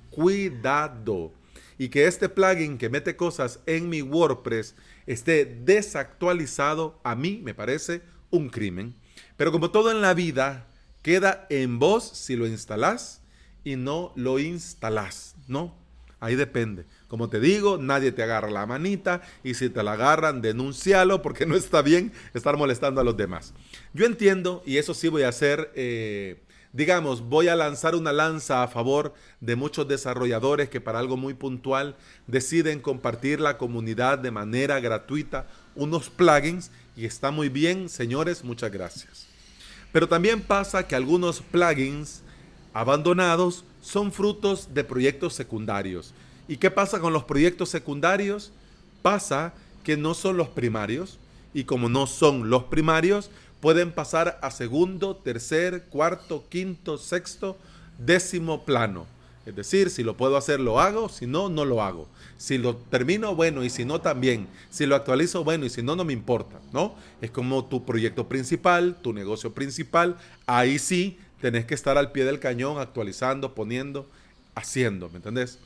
Cuidado. 0.09 1.33
Y 1.77 1.89
que 1.89 2.07
este 2.07 2.29
plugin 2.29 2.77
que 2.77 2.87
mete 2.87 3.17
cosas 3.17 3.59
en 3.65 3.89
mi 3.89 4.01
WordPress 4.01 4.73
esté 5.05 5.43
desactualizado, 5.43 6.97
a 7.03 7.13
mí 7.13 7.41
me 7.43 7.53
parece 7.53 8.01
un 8.29 8.47
crimen. 8.47 8.95
Pero 9.35 9.51
como 9.51 9.71
todo 9.71 9.91
en 9.91 9.99
la 9.99 10.13
vida, 10.13 10.65
queda 11.01 11.45
en 11.49 11.77
vos 11.77 12.05
si 12.05 12.37
lo 12.37 12.47
instalás 12.47 13.19
y 13.65 13.75
no 13.75 14.13
lo 14.15 14.39
instalás, 14.39 15.35
¿no? 15.45 15.75
Ahí 16.19 16.35
depende. 16.35 16.85
Como 17.07 17.29
te 17.29 17.39
digo, 17.39 17.77
nadie 17.77 18.11
te 18.11 18.23
agarra 18.23 18.49
la 18.49 18.65
manita 18.65 19.21
y 19.43 19.53
si 19.53 19.69
te 19.69 19.83
la 19.83 19.93
agarran, 19.93 20.41
denuncialo 20.41 21.21
porque 21.21 21.45
no 21.45 21.55
está 21.55 21.81
bien 21.81 22.11
estar 22.33 22.57
molestando 22.57 22.99
a 22.99 23.03
los 23.03 23.15
demás. 23.15 23.53
Yo 23.93 24.05
entiendo, 24.05 24.61
y 24.65 24.77
eso 24.77 24.93
sí 24.93 25.07
voy 25.07 25.23
a 25.23 25.29
hacer, 25.29 25.71
eh, 25.75 26.41
digamos, 26.73 27.21
voy 27.21 27.47
a 27.47 27.55
lanzar 27.55 27.95
una 27.95 28.11
lanza 28.11 28.63
a 28.63 28.67
favor 28.67 29.13
de 29.39 29.55
muchos 29.55 29.87
desarrolladores 29.87 30.69
que 30.69 30.81
para 30.81 30.99
algo 30.99 31.15
muy 31.15 31.33
puntual 31.33 31.95
deciden 32.27 32.81
compartir 32.81 33.39
la 33.39 33.57
comunidad 33.57 34.19
de 34.19 34.31
manera 34.31 34.79
gratuita 34.81 35.47
unos 35.75 36.09
plugins 36.09 36.69
y 36.97 37.05
está 37.05 37.31
muy 37.31 37.47
bien, 37.47 37.87
señores, 37.87 38.43
muchas 38.43 38.71
gracias. 38.71 39.25
Pero 39.93 40.07
también 40.09 40.41
pasa 40.41 40.85
que 40.85 40.95
algunos 40.95 41.41
plugins 41.41 42.23
abandonados 42.73 43.63
son 43.81 44.11
frutos 44.11 44.73
de 44.73 44.83
proyectos 44.83 45.33
secundarios. 45.33 46.13
¿Y 46.47 46.57
qué 46.57 46.71
pasa 46.71 46.99
con 46.99 47.13
los 47.13 47.23
proyectos 47.23 47.69
secundarios? 47.69 48.51
Pasa 49.01 49.53
que 49.83 49.97
no 49.97 50.13
son 50.13 50.37
los 50.37 50.49
primarios 50.49 51.19
y 51.53 51.63
como 51.63 51.89
no 51.89 52.07
son 52.07 52.49
los 52.49 52.65
primarios, 52.65 53.31
pueden 53.59 53.91
pasar 53.91 54.39
a 54.41 54.51
segundo, 54.51 55.15
tercer, 55.15 55.85
cuarto, 55.89 56.45
quinto, 56.49 56.97
sexto, 56.97 57.57
décimo 57.97 58.65
plano. 58.65 59.05
Es 59.45 59.55
decir, 59.55 59.89
si 59.89 60.03
lo 60.03 60.15
puedo 60.15 60.37
hacer, 60.37 60.59
lo 60.59 60.79
hago, 60.79 61.09
si 61.09 61.25
no, 61.25 61.49
no 61.49 61.65
lo 61.65 61.81
hago. 61.81 62.07
Si 62.37 62.57
lo 62.57 62.75
termino, 62.75 63.35
bueno, 63.35 63.63
y 63.63 63.69
si 63.69 63.83
no, 63.83 63.99
también. 63.99 64.47
Si 64.69 64.85
lo 64.85 64.95
actualizo, 64.95 65.43
bueno, 65.43 65.65
y 65.65 65.69
si 65.69 65.81
no, 65.81 65.95
no 65.95 66.03
me 66.03 66.13
importa, 66.13 66.59
¿no? 66.71 66.93
Es 67.19 67.31
como 67.31 67.65
tu 67.65 67.83
proyecto 67.83 68.27
principal, 68.27 68.97
tu 69.01 69.11
negocio 69.11 69.53
principal, 69.53 70.17
ahí 70.45 70.77
sí 70.77 71.17
tenés 71.41 71.65
que 71.65 71.73
estar 71.73 71.97
al 71.97 72.11
pie 72.11 72.25
del 72.25 72.39
cañón 72.39 72.79
actualizando, 72.79 73.55
poniendo, 73.55 74.07
haciendo, 74.55 75.09
¿me 75.09 75.17
entendés? 75.17 75.59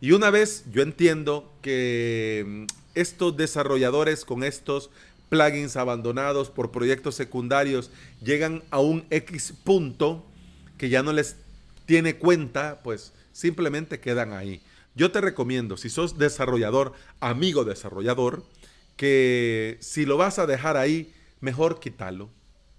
Y 0.00 0.12
una 0.12 0.30
vez 0.30 0.64
yo 0.70 0.82
entiendo 0.82 1.52
que 1.62 2.44
mm, 2.46 2.64
estos 2.94 3.36
desarrolladores 3.36 4.24
con 4.24 4.44
estos 4.44 4.90
plugins 5.28 5.76
abandonados 5.76 6.50
por 6.50 6.70
proyectos 6.70 7.14
secundarios 7.14 7.90
llegan 8.22 8.62
a 8.70 8.80
un 8.80 9.04
X 9.10 9.54
punto 9.64 10.24
que 10.78 10.88
ya 10.88 11.02
no 11.02 11.12
les 11.12 11.36
tiene 11.86 12.16
cuenta, 12.16 12.80
pues 12.82 13.12
simplemente 13.32 14.00
quedan 14.00 14.32
ahí. 14.32 14.62
Yo 14.94 15.10
te 15.10 15.20
recomiendo, 15.20 15.76
si 15.76 15.90
sos 15.90 16.18
desarrollador, 16.18 16.92
amigo 17.20 17.64
desarrollador, 17.64 18.44
que 18.96 19.76
si 19.80 20.06
lo 20.06 20.16
vas 20.16 20.38
a 20.38 20.46
dejar 20.46 20.76
ahí, 20.76 21.12
mejor 21.40 21.80
quítalo. 21.80 22.30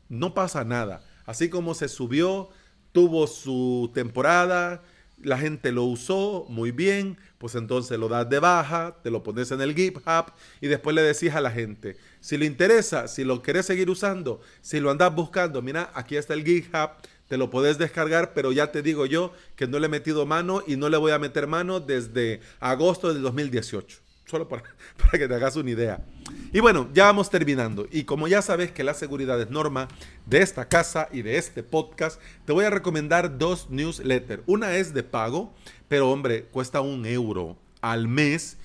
No 0.07 0.33
pasa 0.33 0.63
nada. 0.63 1.04
Así 1.25 1.49
como 1.49 1.73
se 1.73 1.87
subió, 1.87 2.49
tuvo 2.91 3.27
su 3.27 3.91
temporada, 3.93 4.83
la 5.21 5.37
gente 5.37 5.71
lo 5.71 5.83
usó 5.83 6.45
muy 6.49 6.71
bien, 6.71 7.17
pues 7.37 7.55
entonces 7.55 7.97
lo 7.97 8.07
das 8.07 8.29
de 8.29 8.39
baja, 8.39 8.97
te 9.01 9.09
lo 9.09 9.23
pones 9.23 9.51
en 9.51 9.61
el 9.61 9.73
GitHub 9.73 10.31
y 10.61 10.67
después 10.67 10.95
le 10.95 11.01
decís 11.01 11.33
a 11.33 11.41
la 11.41 11.51
gente, 11.51 11.97
si 12.19 12.37
le 12.37 12.45
interesa, 12.45 13.07
si 13.07 13.23
lo 13.23 13.41
querés 13.41 13.65
seguir 13.65 13.89
usando, 13.89 14.41
si 14.61 14.79
lo 14.79 14.91
andas 14.91 15.13
buscando, 15.13 15.61
mira, 15.61 15.91
aquí 15.93 16.15
está 16.15 16.33
el 16.33 16.43
GitHub, 16.43 16.91
te 17.27 17.37
lo 17.37 17.49
podés 17.49 17.77
descargar, 17.77 18.33
pero 18.33 18.51
ya 18.51 18.71
te 18.71 18.81
digo 18.81 19.05
yo 19.05 19.33
que 19.55 19.67
no 19.67 19.79
le 19.79 19.87
he 19.87 19.89
metido 19.89 20.25
mano 20.25 20.63
y 20.67 20.75
no 20.75 20.89
le 20.89 20.97
voy 20.97 21.11
a 21.11 21.19
meter 21.19 21.47
mano 21.47 21.79
desde 21.79 22.41
agosto 22.59 23.11
del 23.11 23.23
2018 23.23 24.04
solo 24.25 24.47
para, 24.47 24.63
para, 24.97 25.17
que 25.17 25.27
te 25.27 25.35
hagas 25.35 25.55
una 25.55 25.69
idea. 25.69 26.03
Y 26.51 26.59
bueno, 26.59 26.89
ya 26.93 27.05
vamos 27.05 27.29
terminando. 27.29 27.87
Y 27.91 28.03
como 28.03 28.27
ya 28.27 28.41
sabes 28.41 28.71
que 28.71 28.83
la 28.83 28.93
seguridad 28.93 29.39
es 29.41 29.49
norma 29.49 29.87
de 30.25 30.41
esta 30.41 30.67
casa 30.67 31.07
y 31.11 31.21
de 31.21 31.37
este 31.37 31.63
podcast, 31.63 32.19
te 32.45 32.53
voy 32.53 32.65
a 32.65 32.69
recomendar 32.69 33.37
dos 33.37 33.69
newsletters. 33.69 34.43
Una 34.45 34.75
es 34.75 34.93
de 34.93 35.03
pago, 35.03 35.53
pero 35.87 36.09
hombre, 36.09 36.45
cuesta 36.45 36.81
un 36.81 37.05
euro 37.05 37.57
al 37.81 38.07
mes. 38.07 38.57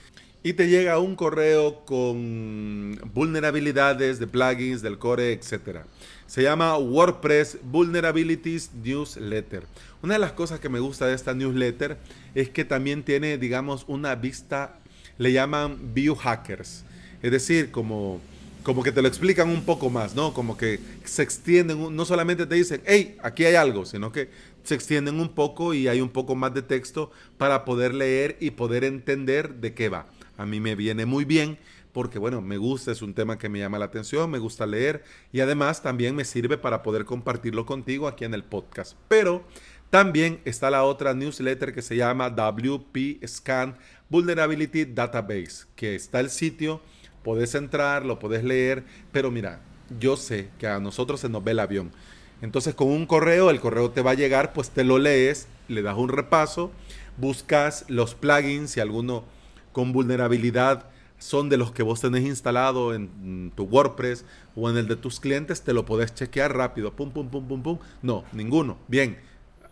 Y 0.43 0.55
te 0.55 0.69
llega 0.71 0.99
un 0.99 1.17
correo 1.17 1.85
con 1.85 2.99
vulnerabilidades 3.13 4.19
de 4.19 4.27
plugins, 4.27 4.81
del 4.81 4.99
core, 4.99 5.33
etc. 5.33 5.81
Se 6.27 6.43
llama 6.43 6.79
WordPress 6.79 7.59
Vulnerabilities 7.63 8.71
Newsletter. 8.73 9.65
Una 10.03 10.15
de 10.15 10.21
las 10.21 10.33
cosas 10.33 10.59
que 10.59 10.71
me 10.71 10.81
gusta 10.81 11.07
de 11.07 11.15
esta 11.15 11.35
newsletter 11.35 11.99
es 12.35 12.49
que 12.49 12.65
también 12.65 13.03
tiene, 13.03 13.37
digamos, 13.37 13.85
una 13.87 14.15
vista 14.15 14.80
le 15.21 15.33
llaman 15.33 15.77
biohackers. 15.93 16.83
Es 17.23 17.31
decir, 17.31 17.71
como, 17.71 18.23
como 18.63 18.83
que 18.83 18.91
te 18.91 19.03
lo 19.03 19.09
explican 19.09 19.51
un 19.51 19.65
poco 19.67 19.91
más, 19.91 20.15
¿no? 20.15 20.33
Como 20.33 20.57
que 20.57 20.81
se 21.05 21.23
extienden, 21.23 21.95
no 21.95 22.05
solamente 22.07 22.47
te 22.47 22.55
dicen, 22.55 22.81
hey, 22.87 23.19
aquí 23.23 23.45
hay 23.45 23.55
algo, 23.55 23.85
sino 23.85 24.13
que 24.13 24.31
se 24.65 24.75
extienden 24.75 25.21
un 25.21 25.29
poco 25.29 25.75
y 25.75 25.89
hay 25.89 26.01
un 26.01 26.09
poco 26.09 26.35
más 26.37 26.55
de 26.55 26.63
texto 26.63 27.11
para 27.37 27.67
poder 27.67 27.93
leer 27.93 28.39
y 28.41 28.53
poder 28.53 28.83
entender 28.83 29.57
de 29.57 29.75
qué 29.75 29.91
va. 29.91 30.07
A 30.39 30.47
mí 30.47 30.59
me 30.59 30.75
viene 30.75 31.05
muy 31.05 31.27
bien 31.27 31.59
porque, 31.93 32.19
bueno, 32.19 32.41
me 32.41 32.57
gusta, 32.57 32.91
es 32.91 33.03
un 33.03 33.13
tema 33.13 33.37
que 33.37 33.51
me 33.51 33.59
llama 33.59 33.79
la 33.79 33.85
atención, 33.85 34.31
me 34.31 34.39
gusta 34.39 34.65
leer 34.65 35.05
y 35.33 35.41
además 35.41 35.83
también 35.83 36.17
me 36.17 36.25
sirve 36.25 36.57
para 36.57 36.83
poder 36.83 37.05
compartirlo 37.05 37.67
contigo 37.67 38.09
aquí 38.09 38.25
en 38.25 38.33
el 38.33 38.43
podcast. 38.43 38.97
Pero 39.09 39.45
también 39.91 40.41
está 40.45 40.71
la 40.71 40.85
otra 40.85 41.15
newsletter 41.15 41.75
que 41.75 41.83
se 41.83 41.97
llama 41.97 42.31
WP 42.31 43.27
Scan 43.27 43.77
Vulnerability 44.09 44.85
Database, 44.85 45.67
que 45.75 45.97
está 45.97 46.21
el 46.21 46.31
sitio, 46.31 46.81
podés 47.25 47.55
entrar, 47.57 48.07
lo 48.07 48.19
podés 48.19 48.45
leer, 48.45 48.85
pero 49.13 49.31
mira, 49.31 49.61
yo 49.99 50.17
sé 50.17 50.49
que 50.59 50.69
a 50.69 50.79
nosotros 50.79 51.21
se 51.21 51.29
nos 51.29 51.43
ve 51.43 51.53
el 51.53 51.59
avión. 51.59 51.91
Entonces 52.41 52.75
con 52.75 52.89
un 52.89 53.07
correo, 53.07 53.51
el 53.51 53.61
correo 53.61 53.91
te 53.91 54.03
va 54.03 54.13
a 54.13 54.15
llegar, 54.15 54.53
pues 54.53 54.71
te 54.71 54.85
lo 54.85 54.99
lees, 54.99 55.49
le 55.69 55.83
das 55.83 55.97
un 55.97 56.09
repaso, 56.09 56.71
buscas 57.17 57.85
los 57.89 58.15
plugins, 58.15 58.71
si 58.71 58.81
alguno 58.81 59.25
con 59.73 59.93
vulnerabilidad 59.93 60.87
son 61.19 61.49
de 61.49 61.59
los 61.59 61.71
que 61.73 61.83
vos 61.83 62.01
tenés 62.01 62.25
instalado 62.25 62.95
en 62.95 63.53
tu 63.55 63.65
WordPress 63.65 64.25
o 64.57 64.71
en 64.71 64.77
el 64.79 64.89
de 64.89 64.97
tus 64.97 65.21
clientes, 65.21 65.63
te 65.63 65.75
lo 65.75 65.85
podés 65.85 66.15
chequear 66.15 66.57
rápido, 66.57 66.97
pum, 66.97 67.11
pum, 67.11 67.29
pum, 67.29 67.47
pum, 67.47 67.63
pum. 67.63 67.79
No, 68.03 68.25
ninguno. 68.33 68.79
Bien, 68.89 69.19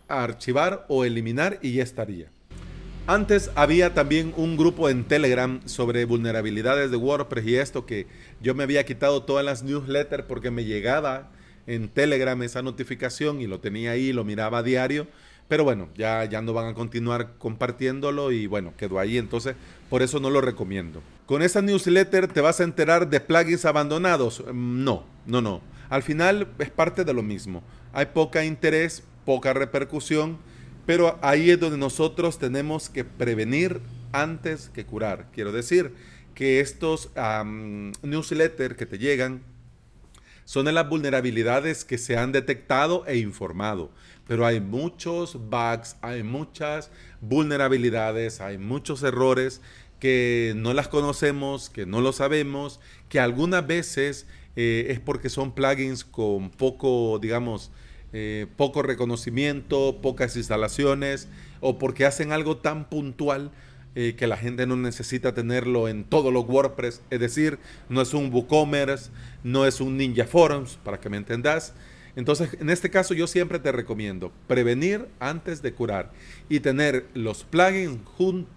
archivar 0.09 0.85
o 0.89 1.05
eliminar 1.05 1.59
y 1.61 1.73
ya 1.73 1.83
estaría. 1.83 2.27
Antes 3.07 3.49
había 3.55 3.93
también 3.93 4.33
un 4.37 4.55
grupo 4.55 4.87
en 4.87 5.03
Telegram 5.03 5.61
sobre 5.65 6.05
vulnerabilidades 6.05 6.91
de 6.91 6.97
WordPress 6.97 7.45
y 7.47 7.55
esto 7.55 7.85
que 7.85 8.05
yo 8.39 8.53
me 8.53 8.63
había 8.63 8.85
quitado 8.85 9.23
todas 9.23 9.43
las 9.43 9.63
newsletters 9.63 10.25
porque 10.25 10.51
me 10.51 10.63
llegaba 10.63 11.31
en 11.65 11.89
Telegram 11.89 12.41
esa 12.43 12.61
notificación 12.61 13.41
y 13.41 13.47
lo 13.47 13.59
tenía 13.59 13.91
ahí, 13.91 14.13
lo 14.13 14.23
miraba 14.23 14.59
a 14.59 14.63
diario. 14.63 15.07
Pero 15.47 15.63
bueno, 15.63 15.89
ya, 15.95 16.23
ya 16.25 16.43
no 16.43 16.53
van 16.53 16.67
a 16.67 16.73
continuar 16.75 17.33
compartiéndolo 17.39 18.31
y 18.31 18.45
bueno, 18.45 18.73
quedó 18.77 18.99
ahí. 18.99 19.17
Entonces, 19.17 19.55
por 19.89 20.03
eso 20.03 20.19
no 20.19 20.29
lo 20.29 20.41
recomiendo. 20.41 21.01
¿Con 21.25 21.41
esa 21.41 21.63
newsletter 21.63 22.27
te 22.27 22.41
vas 22.41 22.59
a 22.59 22.63
enterar 22.63 23.09
de 23.09 23.19
plugins 23.19 23.65
abandonados? 23.65 24.43
Mm, 24.53 24.83
no, 24.83 25.05
no, 25.25 25.41
no. 25.41 25.61
Al 25.89 26.03
final 26.03 26.47
es 26.59 26.69
parte 26.69 27.03
de 27.03 27.13
lo 27.13 27.23
mismo. 27.23 27.63
Hay 27.93 28.07
poca 28.07 28.45
interés, 28.45 29.03
poca 29.29 29.53
repercusión 29.53 30.39
pero 30.89 31.19
ahí 31.21 31.51
es 31.51 31.59
donde 31.59 31.77
nosotros 31.77 32.39
tenemos 32.39 32.89
que 32.89 33.03
prevenir 33.03 33.79
antes 34.11 34.69
que 34.69 34.87
curar. 34.87 35.27
Quiero 35.31 35.51
decir 35.51 35.93
que 36.33 36.61
estos 36.61 37.11
newsletters 38.01 38.75
que 38.75 38.87
te 38.87 38.97
llegan 38.97 39.43
son 40.45 40.65
de 40.65 40.71
las 40.71 40.89
vulnerabilidades 40.89 41.85
que 41.85 41.99
se 41.99 42.17
han 42.17 42.31
detectado 42.31 43.05
e 43.05 43.17
informado. 43.17 43.91
Pero 44.27 44.47
hay 44.47 44.61
muchos 44.61 45.35
bugs, 45.35 45.97
hay 46.01 46.23
muchas 46.23 46.89
vulnerabilidades, 47.21 48.41
hay 48.41 48.57
muchos 48.57 49.03
errores 49.03 49.61
que 49.99 50.53
no 50.55 50.73
las 50.73 50.87
conocemos, 50.87 51.69
que 51.69 51.85
no 51.85 52.01
lo 52.01 52.13
sabemos, 52.13 52.79
que 53.09 53.19
algunas 53.19 53.67
veces 53.67 54.25
eh, 54.55 54.87
es 54.89 54.99
porque 54.99 55.29
son 55.29 55.53
plugins 55.53 56.03
con 56.03 56.49
poco, 56.49 57.19
digamos, 57.19 57.71
eh, 58.13 58.47
poco 58.57 58.81
reconocimiento, 58.81 59.99
pocas 60.01 60.35
instalaciones, 60.35 61.27
o 61.61 61.77
porque 61.77 62.05
hacen 62.05 62.31
algo 62.31 62.57
tan 62.57 62.89
puntual 62.89 63.51
eh, 63.95 64.15
que 64.17 64.27
la 64.27 64.37
gente 64.37 64.67
no 64.67 64.75
necesita 64.77 65.33
tenerlo 65.33 65.87
en 65.87 66.03
todos 66.03 66.31
los 66.31 66.47
WordPress. 66.47 67.01
Es 67.09 67.19
decir, 67.19 67.59
no 67.89 68.01
es 68.01 68.13
un 68.13 68.31
WooCommerce, 68.31 69.11
no 69.43 69.65
es 69.65 69.81
un 69.81 69.97
Ninja 69.97 70.25
Forums, 70.25 70.79
para 70.83 70.99
que 70.99 71.09
me 71.09 71.17
entendas. 71.17 71.73
Entonces, 72.15 72.55
en 72.59 72.69
este 72.69 72.89
caso 72.89 73.13
yo 73.13 73.27
siempre 73.27 73.59
te 73.59 73.71
recomiendo 73.71 74.31
prevenir 74.47 75.07
antes 75.19 75.61
de 75.61 75.73
curar 75.73 76.11
y 76.49 76.59
tener 76.59 77.07
los 77.13 77.43
plugins 77.43 77.99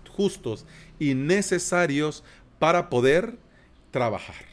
justos 0.09 0.66
y 0.99 1.14
necesarios 1.14 2.25
para 2.59 2.90
poder 2.90 3.37
trabajar. 3.90 4.51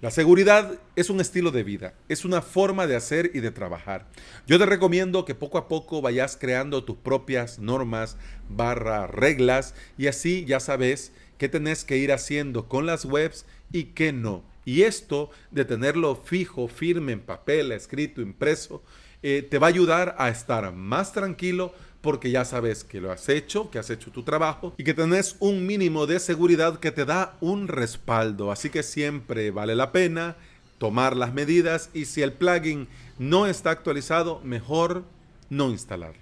La 0.00 0.12
seguridad 0.12 0.78
es 0.94 1.10
un 1.10 1.20
estilo 1.20 1.50
de 1.50 1.64
vida, 1.64 1.92
es 2.08 2.24
una 2.24 2.40
forma 2.40 2.86
de 2.86 2.94
hacer 2.94 3.32
y 3.34 3.40
de 3.40 3.50
trabajar. 3.50 4.06
Yo 4.46 4.56
te 4.56 4.64
recomiendo 4.64 5.24
que 5.24 5.34
poco 5.34 5.58
a 5.58 5.66
poco 5.66 6.00
vayas 6.00 6.36
creando 6.40 6.84
tus 6.84 6.96
propias 6.96 7.58
normas 7.58 8.16
barra 8.48 9.08
reglas 9.08 9.74
y 9.96 10.06
así 10.06 10.44
ya 10.44 10.60
sabes 10.60 11.10
qué 11.36 11.48
tenés 11.48 11.84
que 11.84 11.96
ir 11.96 12.12
haciendo 12.12 12.68
con 12.68 12.86
las 12.86 13.06
webs 13.06 13.44
y 13.72 13.86
qué 13.86 14.12
no. 14.12 14.44
Y 14.64 14.82
esto 14.82 15.30
de 15.50 15.64
tenerlo 15.64 16.14
fijo, 16.14 16.68
firme 16.68 17.10
en 17.10 17.20
papel, 17.20 17.72
escrito, 17.72 18.20
impreso, 18.20 18.84
eh, 19.24 19.44
te 19.50 19.58
va 19.58 19.66
a 19.66 19.70
ayudar 19.70 20.14
a 20.18 20.28
estar 20.28 20.72
más 20.72 21.12
tranquilo 21.12 21.74
porque 22.00 22.30
ya 22.30 22.44
sabes 22.44 22.84
que 22.84 23.00
lo 23.00 23.10
has 23.10 23.28
hecho, 23.28 23.70
que 23.70 23.78
has 23.78 23.90
hecho 23.90 24.10
tu 24.10 24.22
trabajo 24.22 24.74
y 24.76 24.84
que 24.84 24.94
tenés 24.94 25.36
un 25.40 25.66
mínimo 25.66 26.06
de 26.06 26.20
seguridad 26.20 26.78
que 26.78 26.92
te 26.92 27.04
da 27.04 27.36
un 27.40 27.68
respaldo. 27.68 28.52
Así 28.52 28.70
que 28.70 28.82
siempre 28.82 29.50
vale 29.50 29.74
la 29.74 29.92
pena 29.92 30.36
tomar 30.78 31.16
las 31.16 31.34
medidas 31.34 31.90
y 31.92 32.04
si 32.04 32.22
el 32.22 32.32
plugin 32.32 32.88
no 33.18 33.46
está 33.46 33.70
actualizado, 33.70 34.40
mejor 34.44 35.04
no 35.50 35.70
instalarlo. 35.70 36.20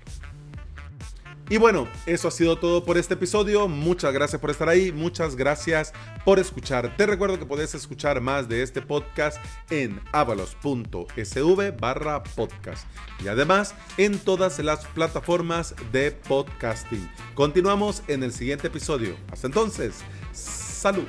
Y 1.49 1.59
bueno, 1.59 1.87
eso 2.07 2.27
ha 2.27 2.31
sido 2.33 2.59
todo 2.59 2.85
por 2.85 2.99
este 2.99 3.15
episodio. 3.15 3.69
Muchas 3.69 4.13
gracias 4.13 4.41
por 4.41 4.51
estar 4.51 4.69
ahí. 4.69 4.91
Muchas 4.91 5.37
gracias 5.37 5.93
por 6.25 6.41
escuchar. 6.41 6.97
Te 6.97 7.07
recuerdo 7.07 7.39
que 7.39 7.47
puedes 7.47 7.73
escuchar 7.75 8.21
más 8.21 8.49
de 8.49 8.63
este 8.63 8.83
podcast 8.83 9.39
en 9.71 10.01
avalos.sv 10.13 11.71
barra 11.81 12.25
podcast. 12.25 12.89
Y 13.25 13.29
además 13.29 13.77
en 13.97 14.19
todas 14.19 14.59
las 14.59 14.87
plataformas 14.87 15.77
de 15.93 16.11
podcasting. 16.11 17.09
Continuamos 17.35 18.03
en 18.09 18.25
el 18.25 18.33
siguiente 18.33 18.67
episodio. 18.67 19.15
Hasta 19.31 19.47
entonces, 19.47 20.01
salud. 20.33 21.07